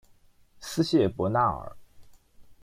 [0.59, 1.77] 斯谢伯纳尔。